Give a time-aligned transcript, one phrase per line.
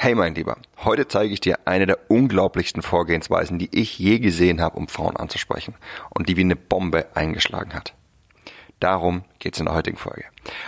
[0.00, 4.60] Hey mein Lieber, heute zeige ich dir eine der unglaublichsten Vorgehensweisen, die ich je gesehen
[4.60, 5.74] habe, um Frauen anzusprechen
[6.10, 7.94] und die wie eine Bombe eingeschlagen hat.
[8.78, 10.26] Darum geht's in der heutigen Folge.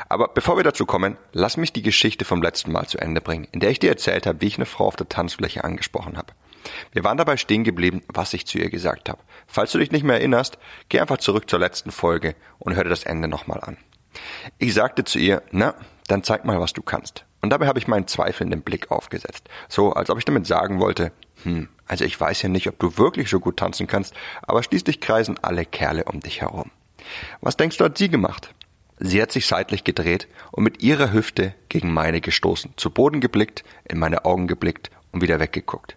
[0.09, 3.47] Aber bevor wir dazu kommen, lass mich die Geschichte vom letzten Mal zu Ende bringen,
[3.53, 6.33] in der ich dir erzählt habe, wie ich eine Frau auf der Tanzfläche angesprochen habe.
[6.91, 9.23] Wir waren dabei stehen geblieben, was ich zu ihr gesagt habe.
[9.47, 12.91] Falls du dich nicht mehr erinnerst, geh einfach zurück zur letzten Folge und hör dir
[12.91, 13.77] das Ende nochmal an.
[14.59, 15.77] Ich sagte zu ihr, na,
[16.09, 17.25] dann zeig mal, was du kannst.
[17.43, 19.49] Und dabei habe ich meinen zweifelnden Blick aufgesetzt.
[19.69, 22.99] So, als ob ich damit sagen wollte, hm, also ich weiß ja nicht, ob du
[22.99, 26.71] wirklich so gut tanzen kannst, aber schließlich kreisen alle Kerle um dich herum.
[27.41, 28.55] Was denkst du, hat sie gemacht?
[28.99, 33.65] Sie hat sich seitlich gedreht und mit ihrer Hüfte gegen meine gestoßen, zu Boden geblickt,
[33.89, 35.97] in meine Augen geblickt und wieder weggeguckt.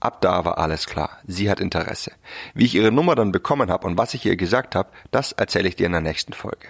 [0.00, 1.18] Ab da war alles klar.
[1.26, 2.12] Sie hat Interesse.
[2.54, 5.68] Wie ich ihre Nummer dann bekommen habe und was ich ihr gesagt habe, das erzähle
[5.68, 6.68] ich dir in der nächsten Folge.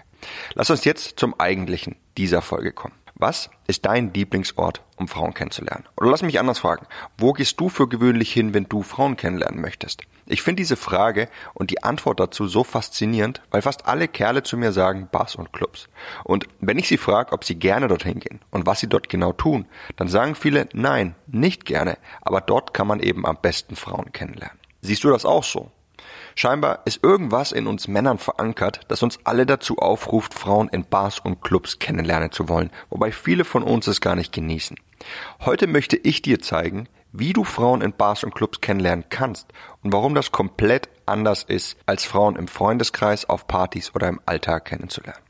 [0.54, 2.94] Lass uns jetzt zum eigentlichen dieser Folge kommen.
[3.22, 5.84] Was ist dein Lieblingsort, um Frauen kennenzulernen?
[5.96, 6.88] Oder lass mich anders fragen.
[7.16, 10.02] Wo gehst du für gewöhnlich hin, wenn du Frauen kennenlernen möchtest?
[10.26, 14.56] Ich finde diese Frage und die Antwort dazu so faszinierend, weil fast alle Kerle zu
[14.56, 15.88] mir sagen Bars und Clubs.
[16.24, 19.32] Und wenn ich sie frage, ob sie gerne dorthin gehen und was sie dort genau
[19.32, 24.10] tun, dann sagen viele nein, nicht gerne, aber dort kann man eben am besten Frauen
[24.10, 24.58] kennenlernen.
[24.80, 25.70] Siehst du das auch so?
[26.34, 31.18] Scheinbar ist irgendwas in uns Männern verankert, das uns alle dazu aufruft, Frauen in Bars
[31.18, 34.76] und Clubs kennenlernen zu wollen, wobei viele von uns es gar nicht genießen.
[35.40, 39.48] Heute möchte ich dir zeigen, wie du Frauen in Bars und Clubs kennenlernen kannst
[39.82, 44.64] und warum das komplett anders ist, als Frauen im Freundeskreis, auf Partys oder im Alltag
[44.64, 45.20] kennenzulernen.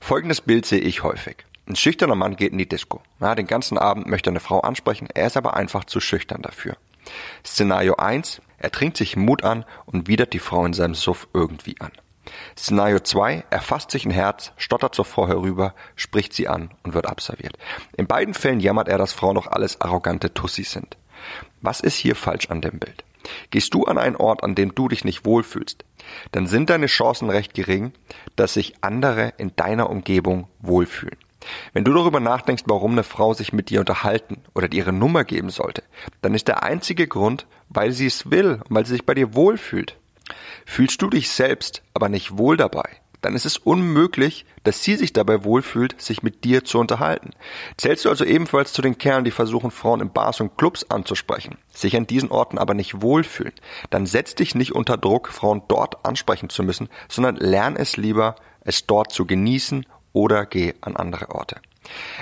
[0.00, 1.44] Folgendes Bild sehe ich häufig.
[1.66, 3.00] Ein schüchterner Mann geht in die Disco.
[3.20, 6.76] Ja, den ganzen Abend möchte eine Frau ansprechen, er ist aber einfach zu schüchtern dafür.
[7.44, 8.42] Szenario 1.
[8.64, 11.92] Er trinkt sich Mut an und widert die Frau in seinem Suff irgendwie an.
[12.56, 13.44] Szenario 2.
[13.50, 17.58] Er fasst sich ein Herz, stottert zur Frau herüber, spricht sie an und wird abserviert.
[17.94, 20.96] In beiden Fällen jammert er, dass Frauen doch alles arrogante Tussis sind.
[21.60, 23.04] Was ist hier falsch an dem Bild?
[23.50, 25.84] Gehst du an einen Ort, an dem du dich nicht wohlfühlst,
[26.32, 27.92] dann sind deine Chancen recht gering,
[28.34, 31.18] dass sich andere in deiner Umgebung wohlfühlen.
[31.72, 35.24] Wenn du darüber nachdenkst, warum eine Frau sich mit dir unterhalten oder dir ihre Nummer
[35.24, 35.82] geben sollte,
[36.22, 39.34] dann ist der einzige Grund, weil sie es will und weil sie sich bei dir
[39.34, 39.96] wohlfühlt.
[40.66, 42.88] Fühlst du dich selbst aber nicht wohl dabei,
[43.24, 47.30] dann ist es unmöglich, dass sie sich dabei wohlfühlt, sich mit dir zu unterhalten.
[47.78, 51.56] Zählst du also ebenfalls zu den Kerlen, die versuchen, Frauen in Bars und Clubs anzusprechen,
[51.72, 53.54] sich an diesen Orten aber nicht wohlfühlen,
[53.88, 58.36] dann setz dich nicht unter Druck, Frauen dort ansprechen zu müssen, sondern lern es lieber,
[58.60, 61.56] es dort zu genießen oder geh an andere Orte.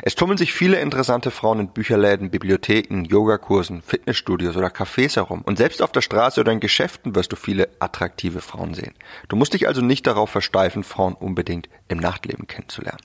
[0.03, 5.43] Es tummeln sich viele interessante Frauen in Bücherläden, Bibliotheken, Yogakursen, Fitnessstudios oder Cafés herum.
[5.43, 8.95] Und selbst auf der Straße oder in Geschäften wirst du viele attraktive Frauen sehen.
[9.29, 13.01] Du musst dich also nicht darauf versteifen, Frauen unbedingt im Nachtleben kennenzulernen.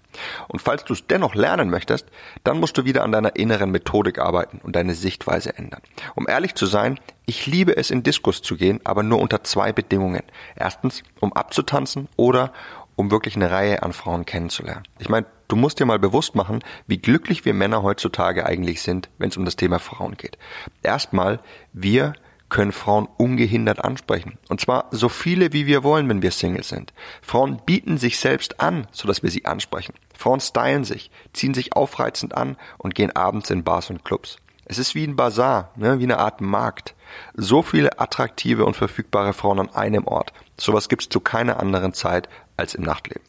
[0.47, 2.07] Und falls du es dennoch lernen möchtest,
[2.43, 5.81] dann musst du wieder an deiner inneren Methodik arbeiten und deine Sichtweise ändern.
[6.15, 9.73] Um ehrlich zu sein, ich liebe es, in Diskus zu gehen, aber nur unter zwei
[9.73, 10.23] Bedingungen.
[10.55, 12.53] Erstens, um abzutanzen oder
[12.97, 14.83] um wirklich eine Reihe an Frauen kennenzulernen.
[14.99, 19.09] Ich meine, du musst dir mal bewusst machen, wie glücklich wir Männer heutzutage eigentlich sind,
[19.19, 20.37] wenn es um das Thema Frauen geht.
[20.83, 21.39] Erstmal,
[21.71, 22.13] wir
[22.49, 24.37] können Frauen ungehindert ansprechen.
[24.49, 26.91] Und zwar so viele, wie wir wollen, wenn wir Single sind.
[27.21, 29.93] Frauen bieten sich selbst an, sodass wir sie ansprechen.
[30.15, 34.37] Frauen stylen sich, ziehen sich aufreizend an und gehen abends in Bars und Clubs.
[34.69, 36.93] Es ist wie ein Bazar, ne, wie eine Art Markt.
[37.35, 40.33] So viele attraktive und verfügbare Frauen an einem Ort.
[40.57, 42.27] Sowas gibt's zu keiner anderen Zeit
[42.57, 43.23] als im Nachtleben.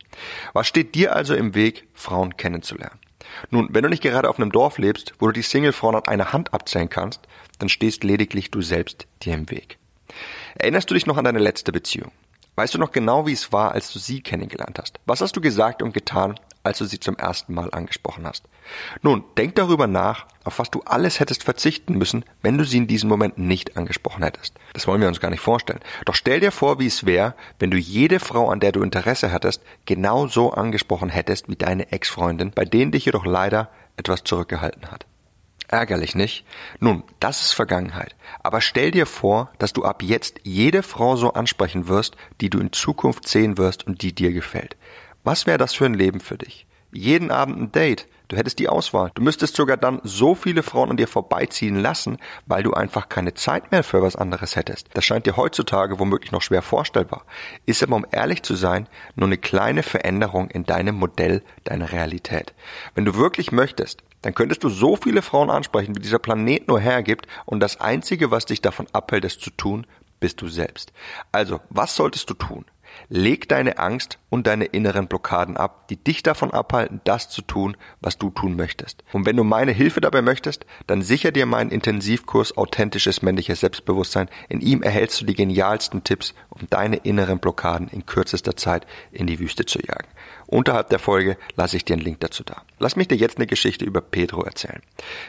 [0.53, 2.99] Was steht dir also im Weg, Frauen kennenzulernen?
[3.51, 6.33] Nun, wenn du nicht gerade auf einem Dorf lebst, wo du die Single-Frauen an einer
[6.33, 7.21] Hand abzählen kannst,
[7.61, 9.79] dann stehst lediglich du selbst dir im Weg.
[10.57, 12.11] Erinnerst du dich noch an deine letzte Beziehung?
[12.59, 14.99] Weißt du noch genau, wie es war, als du sie kennengelernt hast?
[15.07, 16.35] Was hast du gesagt und getan,
[16.65, 18.43] als du sie zum ersten Mal angesprochen hast.
[19.01, 22.89] Nun, denk darüber nach, auf was du alles hättest verzichten müssen, wenn du sie in
[22.89, 24.55] diesem Moment nicht angesprochen hättest.
[24.73, 25.79] Das wollen wir uns gar nicht vorstellen.
[26.05, 29.31] Doch stell dir vor, wie es wäre, wenn du jede Frau, an der du Interesse
[29.31, 34.91] hattest, genau so angesprochen hättest wie deine Ex-Freundin, bei denen dich jedoch leider etwas zurückgehalten
[34.91, 35.07] hat.
[35.69, 36.47] Ärgerlich nicht?
[36.81, 38.17] Nun, das ist Vergangenheit.
[38.43, 42.59] Aber stell dir vor, dass du ab jetzt jede Frau so ansprechen wirst, die du
[42.59, 44.77] in Zukunft sehen wirst und die dir gefällt.
[45.25, 46.67] Was wäre das für ein Leben für dich?
[46.91, 48.09] Jeden Abend ein Date.
[48.29, 49.11] Du hättest die Auswahl.
[49.15, 53.33] Du müsstest sogar dann so viele Frauen an dir vorbeiziehen lassen, weil du einfach keine
[53.33, 54.89] Zeit mehr für was anderes hättest.
[54.93, 57.25] Das scheint dir heutzutage womöglich noch schwer vorstellbar.
[57.65, 58.87] Ist aber, um ehrlich zu sein,
[59.17, 62.53] nur eine kleine Veränderung in deinem Modell, deiner Realität.
[62.95, 66.81] Wenn du wirklich möchtest, dann könntest du so viele Frauen ansprechen, wie dieser Planet nur
[66.81, 69.87] hergibt, und das Einzige, was dich davon abhält, es zu tun,
[70.21, 70.93] bist du selbst.
[71.33, 72.65] Also, was solltest du tun?
[73.09, 77.77] Leg deine Angst und deine inneren Blockaden ab, die dich davon abhalten, das zu tun,
[78.01, 79.03] was du tun möchtest.
[79.13, 84.29] Und wenn du meine Hilfe dabei möchtest, dann sicher dir meinen Intensivkurs Authentisches männliches Selbstbewusstsein.
[84.49, 89.27] In ihm erhältst du die genialsten Tipps, um deine inneren Blockaden in kürzester Zeit in
[89.27, 90.09] die Wüste zu jagen.
[90.47, 92.63] Unterhalb der Folge lasse ich dir einen Link dazu da.
[92.79, 94.83] Lass mich dir jetzt eine Geschichte über Pedro erzählen.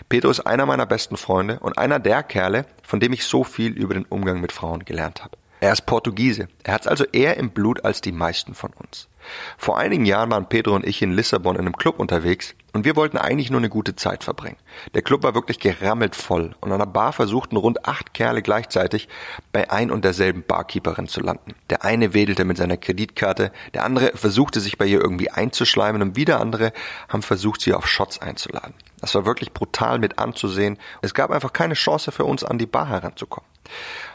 [0.07, 3.73] Pedro ist einer meiner besten Freunde und einer der Kerle, von dem ich so viel
[3.73, 5.37] über den Umgang mit Frauen gelernt habe.
[5.61, 6.47] Er ist Portugiese.
[6.63, 9.09] Er hat es also eher im Blut als die meisten von uns.
[9.57, 12.95] Vor einigen Jahren waren Pedro und ich in Lissabon in einem Club unterwegs und wir
[12.95, 14.57] wollten eigentlich nur eine gute Zeit verbringen.
[14.93, 19.09] Der Club war wirklich gerammelt voll und an der Bar versuchten rund acht Kerle gleichzeitig
[19.51, 21.53] bei ein und derselben Barkeeperin zu landen.
[21.69, 26.15] Der eine wedelte mit seiner Kreditkarte, der andere versuchte sich bei ihr irgendwie einzuschleimen und
[26.15, 26.71] wieder andere
[27.09, 28.73] haben versucht, sie auf Shots einzuladen.
[29.01, 30.77] Das war wirklich brutal mit anzusehen.
[31.01, 33.49] Es gab einfach keine Chance für uns, an die Bar heranzukommen.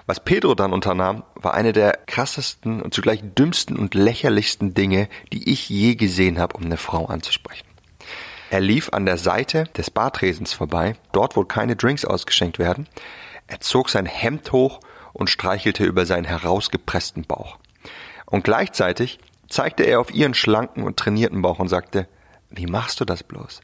[0.07, 5.51] Was Pedro dann unternahm, war eine der krassesten und zugleich dümmsten und lächerlichsten Dinge, die
[5.51, 7.67] ich je gesehen habe, um eine Frau anzusprechen.
[8.51, 12.87] Er lief an der Seite des Bartresens vorbei, dort wo keine Drinks ausgeschenkt werden.
[13.47, 14.81] Er zog sein Hemd hoch
[15.13, 17.59] und streichelte über seinen herausgepressten Bauch.
[18.27, 22.07] Und gleichzeitig zeigte er auf ihren schlanken und trainierten Bauch und sagte,
[22.51, 23.61] wie machst du das bloß?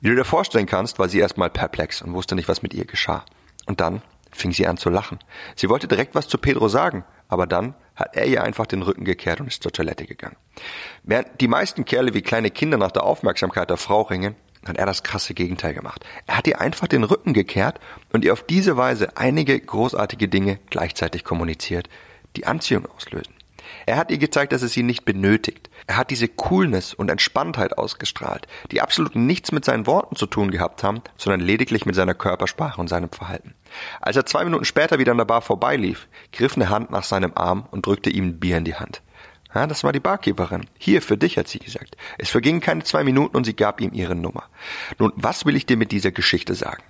[0.00, 2.84] Wie du dir vorstellen kannst, war sie erstmal perplex und wusste nicht, was mit ihr
[2.84, 3.24] geschah.
[3.66, 5.18] Und dann fing sie an zu lachen.
[5.54, 9.04] Sie wollte direkt was zu Pedro sagen, aber dann hat er ihr einfach den Rücken
[9.04, 10.36] gekehrt und ist zur Toilette gegangen.
[11.02, 14.36] Während die meisten Kerle wie kleine Kinder nach der Aufmerksamkeit der Frau ringen,
[14.66, 16.04] hat er das krasse Gegenteil gemacht.
[16.26, 17.80] Er hat ihr einfach den Rücken gekehrt
[18.12, 21.88] und ihr auf diese Weise einige großartige Dinge gleichzeitig kommuniziert,
[22.36, 23.35] die Anziehung auslösen.
[23.86, 25.70] Er hat ihr gezeigt, dass es sie nicht benötigt.
[25.86, 30.50] Er hat diese Coolness und Entspanntheit ausgestrahlt, die absolut nichts mit seinen Worten zu tun
[30.50, 33.54] gehabt haben, sondern lediglich mit seiner Körpersprache und seinem Verhalten.
[34.00, 37.32] Als er zwei Minuten später wieder an der Bar vorbeilief, griff eine Hand nach seinem
[37.34, 39.02] Arm und drückte ihm ein Bier in die Hand.
[39.54, 40.66] Ja, das war die Barkeeperin.
[40.76, 41.96] Hier, für dich, hat sie gesagt.
[42.18, 44.44] Es vergingen keine zwei Minuten und sie gab ihm ihre Nummer.
[44.98, 46.82] Nun, was will ich dir mit dieser Geschichte sagen?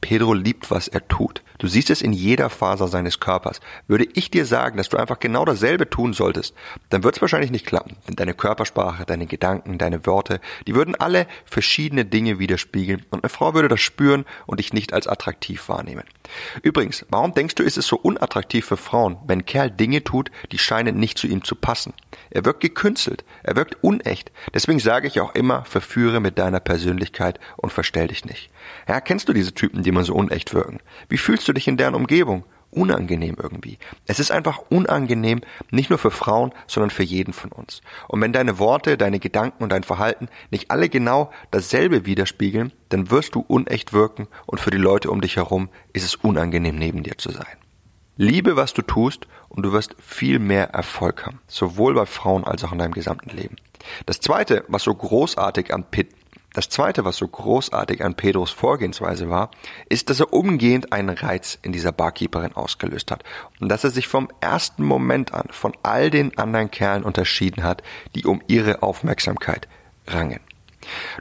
[0.00, 1.42] Pedro liebt, was er tut.
[1.58, 3.60] Du siehst es in jeder Faser seines Körpers.
[3.86, 6.54] Würde ich dir sagen, dass du einfach genau dasselbe tun solltest,
[6.88, 7.96] dann wird es wahrscheinlich nicht klappen.
[8.08, 13.28] Denn deine Körpersprache, deine Gedanken, deine Worte, die würden alle verschiedene Dinge widerspiegeln und eine
[13.28, 16.04] Frau würde das spüren und dich nicht als attraktiv wahrnehmen.
[16.62, 20.30] Übrigens, warum denkst du, ist es so unattraktiv für Frauen, wenn ein Kerl Dinge tut,
[20.52, 21.94] die scheinen nicht zu ihm zu passen?
[22.30, 24.32] Er wirkt gekünstelt, er wirkt unecht.
[24.54, 28.50] Deswegen sage ich auch immer, verführe mit deiner Persönlichkeit und verstell dich nicht.
[28.88, 30.80] Ja, kennst du diese Typen, die immer so unecht wirken?
[31.08, 32.44] Wie fühlst du dich in deren Umgebung?
[32.70, 33.78] Unangenehm irgendwie.
[34.06, 35.40] Es ist einfach unangenehm,
[35.70, 37.80] nicht nur für Frauen, sondern für jeden von uns.
[38.08, 43.10] Und wenn deine Worte, deine Gedanken und dein Verhalten nicht alle genau dasselbe widerspiegeln, dann
[43.10, 47.02] wirst du unecht wirken und für die Leute um dich herum ist es unangenehm, neben
[47.02, 47.56] dir zu sein.
[48.16, 52.62] Liebe, was du tust und du wirst viel mehr Erfolg haben, sowohl bei Frauen als
[52.64, 53.56] auch in deinem gesamten Leben.
[54.04, 56.10] Das zweite, was so großartig an Pitt
[56.52, 59.50] das zweite, was so großartig an Pedros Vorgehensweise war,
[59.88, 63.22] ist, dass er umgehend einen Reiz in dieser Barkeeperin ausgelöst hat
[63.60, 67.82] und dass er sich vom ersten Moment an von all den anderen Kerlen unterschieden hat,
[68.14, 69.68] die um ihre Aufmerksamkeit
[70.08, 70.40] rangen.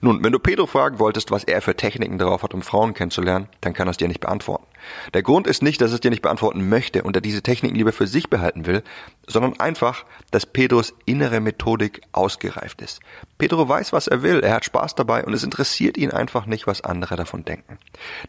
[0.02, 3.50] Nun, wenn du Pedro fragen wolltest, was er für Techniken drauf hat, um Frauen kennenzulernen,
[3.62, 4.66] dann kann er es dir nicht beantworten.
[5.14, 7.92] Der Grund ist nicht, dass es dir nicht beantworten möchte und er diese Techniken lieber
[7.92, 8.84] für sich behalten will,
[9.28, 13.00] sondern einfach, dass Pedros innere Methodik ausgereift ist.
[13.38, 16.68] Pedro weiß, was er will, er hat Spaß dabei und es interessiert ihn einfach nicht,
[16.68, 17.78] was andere davon denken.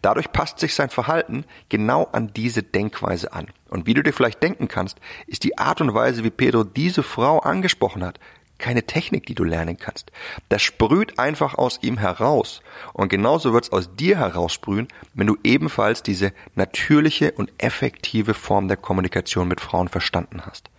[0.03, 3.49] Dadurch passt sich sein Verhalten genau an diese Denkweise an.
[3.69, 7.03] Und wie du dir vielleicht denken kannst, ist die Art und Weise, wie Pedro diese
[7.03, 8.19] Frau angesprochen hat,
[8.61, 10.13] keine Technik, die du lernen kannst.
[10.49, 12.63] Das sprüht einfach aus ihm heraus.
[12.93, 18.69] Und genauso wird es aus dir heraussprühen, wenn du ebenfalls diese natürliche und effektive Form
[18.69, 20.71] der Kommunikation mit Frauen verstanden hast.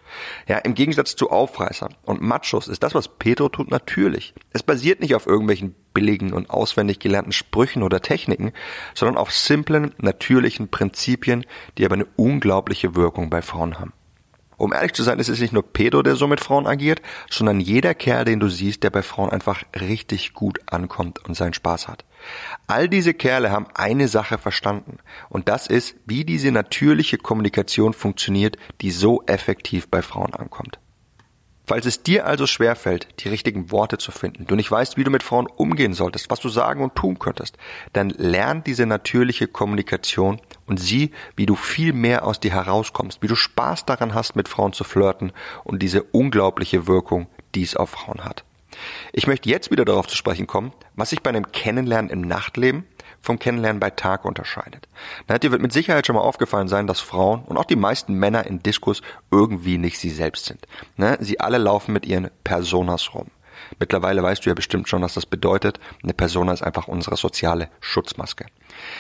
[0.47, 4.33] Ja, im Gegensatz zu Aufreißern und Machos ist das, was Pedro tut, natürlich.
[4.51, 8.51] Es basiert nicht auf irgendwelchen billigen und auswendig gelernten Sprüchen oder Techniken,
[8.93, 11.45] sondern auf simplen, natürlichen Prinzipien,
[11.77, 13.93] die aber eine unglaubliche Wirkung bei Frauen haben.
[14.61, 17.01] Um ehrlich zu sein, ist es nicht nur Pedro, der so mit Frauen agiert,
[17.31, 21.55] sondern jeder Kerl, den du siehst, der bei Frauen einfach richtig gut ankommt und seinen
[21.55, 22.05] Spaß hat.
[22.67, 24.99] All diese Kerle haben eine Sache verstanden
[25.29, 30.77] und das ist, wie diese natürliche Kommunikation funktioniert, die so effektiv bei Frauen ankommt.
[31.65, 35.09] Falls es dir also schwerfällt, die richtigen Worte zu finden, du nicht weißt, wie du
[35.09, 37.57] mit Frauen umgehen solltest, was du sagen und tun könntest,
[37.93, 40.39] dann lern diese natürliche Kommunikation
[40.71, 44.47] und sieh, wie du viel mehr aus dir herauskommst, wie du Spaß daran hast, mit
[44.47, 45.33] Frauen zu flirten
[45.65, 48.45] und diese unglaubliche Wirkung, die es auf Frauen hat.
[49.11, 52.85] Ich möchte jetzt wieder darauf zu sprechen kommen, was sich bei einem Kennenlernen im Nachtleben
[53.21, 54.87] vom Kennenlernen bei Tag unterscheidet.
[55.27, 58.13] Na, dir wird mit Sicherheit schon mal aufgefallen sein, dass Frauen und auch die meisten
[58.13, 60.65] Männer in Diskus irgendwie nicht sie selbst sind.
[60.95, 63.27] Na, sie alle laufen mit ihren Personas rum.
[63.79, 65.79] Mittlerweile weißt du ja bestimmt schon, was das bedeutet.
[66.03, 68.45] Eine Persona ist einfach unsere soziale Schutzmaske.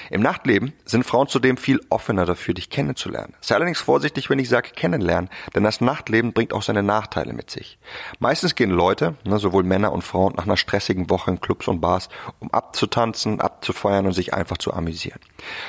[0.09, 3.33] Im Nachtleben sind Frauen zudem viel offener dafür, dich kennenzulernen.
[3.41, 7.49] Sei allerdings vorsichtig, wenn ich sage kennenlernen, denn das Nachtleben bringt auch seine Nachteile mit
[7.49, 7.79] sich.
[8.19, 11.81] Meistens gehen Leute, ne, sowohl Männer und Frauen, nach einer stressigen Woche in Clubs und
[11.81, 15.19] Bars, um abzutanzen, abzufeiern und sich einfach zu amüsieren.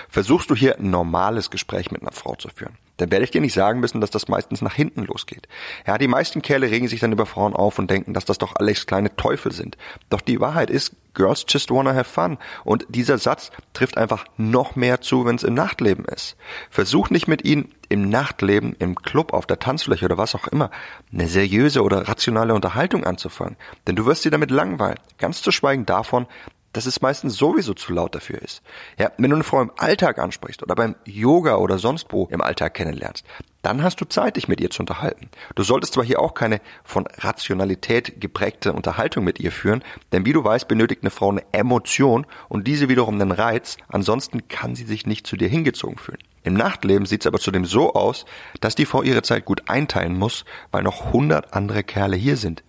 [0.09, 3.41] Versuchst du hier ein normales Gespräch mit einer Frau zu führen, dann werde ich dir
[3.41, 5.49] nicht sagen müssen, dass das meistens nach hinten losgeht.
[5.87, 8.55] Ja, die meisten Kerle regen sich dann über Frauen auf und denken, dass das doch
[8.57, 9.77] alles kleine Teufel sind.
[10.11, 12.39] Doch die Wahrheit ist, Girls just wanna have fun.
[12.65, 16.37] Und dieser Satz trifft einfach noch mehr zu, wenn es im Nachtleben ist.
[16.71, 20.71] Versuch nicht mit ihnen im Nachtleben, im Club, auf der Tanzfläche oder was auch immer,
[21.13, 23.57] eine seriöse oder rationale Unterhaltung anzufangen.
[23.87, 24.99] Denn du wirst sie damit langweilen.
[25.19, 26.27] Ganz zu schweigen davon,
[26.73, 28.63] dass es meistens sowieso zu laut dafür ist.
[28.99, 32.41] Ja, wenn du eine Frau im Alltag ansprichst oder beim Yoga oder sonst wo im
[32.41, 33.25] Alltag kennenlernst,
[33.63, 35.29] dann hast du Zeit, dich mit ihr zu unterhalten.
[35.55, 40.33] Du solltest zwar hier auch keine von Rationalität geprägte Unterhaltung mit ihr führen, denn wie
[40.33, 44.85] du weißt, benötigt eine Frau eine Emotion und diese wiederum einen Reiz, ansonsten kann sie
[44.85, 46.19] sich nicht zu dir hingezogen fühlen.
[46.43, 48.25] Im Nachtleben sieht es aber zudem so aus,
[48.61, 52.65] dass die Frau ihre Zeit gut einteilen muss, weil noch hundert andere Kerle hier sind.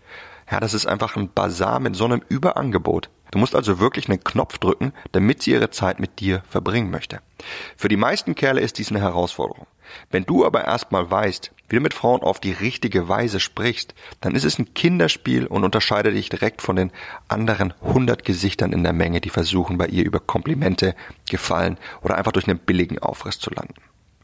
[0.52, 3.10] Ja, das ist einfach ein Bazar mit so einem Überangebot.
[3.34, 7.20] Du musst also wirklich einen Knopf drücken, damit sie ihre Zeit mit dir verbringen möchte.
[7.76, 9.66] Für die meisten Kerle ist dies eine Herausforderung.
[10.12, 14.36] Wenn du aber erstmal weißt, wie du mit Frauen auf die richtige Weise sprichst, dann
[14.36, 16.92] ist es ein Kinderspiel und unterscheidet dich direkt von den
[17.28, 20.94] anderen hundert Gesichtern in der Menge, die versuchen, bei ihr über Komplimente,
[21.28, 23.74] Gefallen oder einfach durch einen billigen Aufriss zu landen.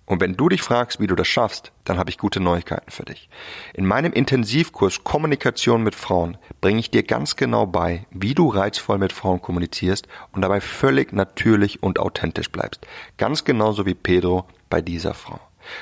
[0.09, 3.05] Und wenn du dich fragst, wie du das schaffst, dann habe ich gute Neuigkeiten für
[3.05, 3.29] dich.
[3.75, 8.97] In meinem Intensivkurs Kommunikation mit Frauen bringe ich dir ganz genau bei, wie du reizvoll
[8.97, 12.87] mit Frauen kommunizierst und dabei völlig natürlich und authentisch bleibst.
[13.17, 15.39] Ganz genauso wie Pedro bei dieser Frau.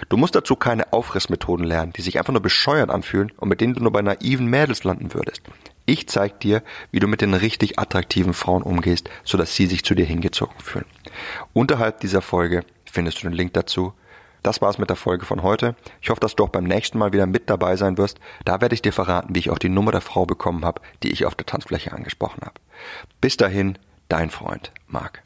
[0.10, 3.76] Du musst dazu keine Aufrissmethoden lernen, die sich einfach nur bescheuert anfühlen und mit denen
[3.76, 5.42] du nur bei naiven Mädels landen würdest.
[5.86, 9.96] Ich zeig dir, wie du mit den richtig attraktiven Frauen umgehst, sodass sie sich zu
[9.96, 10.86] dir hingezogen fühlen.
[11.54, 13.94] Unterhalb dieser Folge findest du den Link dazu
[14.48, 15.76] das war's mit der Folge von heute.
[16.02, 18.18] Ich hoffe, dass du auch beim nächsten Mal wieder mit dabei sein wirst.
[18.46, 21.12] Da werde ich dir verraten, wie ich auch die Nummer der Frau bekommen habe, die
[21.12, 22.56] ich auf der Tanzfläche angesprochen habe.
[23.20, 23.78] Bis dahin,
[24.08, 25.22] dein Freund, Marc.